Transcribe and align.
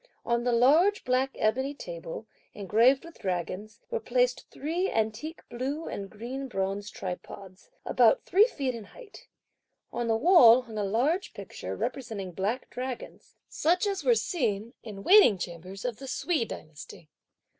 On 0.25 0.43
the 0.43 0.51
large 0.51 1.03
black 1.03 1.29
ebony 1.37 1.75
table, 1.75 2.25
engraved 2.55 3.05
with 3.05 3.19
dragons, 3.19 3.81
were 3.91 3.99
placed 3.99 4.49
three 4.49 4.89
antique 4.89 5.41
blue 5.47 5.85
and 5.87 6.09
green 6.09 6.47
bronze 6.47 6.89
tripods, 6.89 7.69
about 7.85 8.23
three 8.25 8.47
feet 8.47 8.73
in 8.73 8.85
height. 8.85 9.27
On 9.93 10.07
the 10.07 10.17
wall 10.17 10.63
hung 10.63 10.79
a 10.79 10.83
large 10.83 11.35
picture 11.35 11.75
representing 11.75 12.31
black 12.31 12.67
dragons, 12.71 13.35
such 13.47 13.85
as 13.85 14.03
were 14.03 14.15
seen 14.15 14.73
in 14.81 15.03
waiting 15.03 15.37
chambers 15.37 15.85
of 15.85 15.97
the 15.97 16.07
Sui 16.07 16.45
dynasty. 16.45 17.11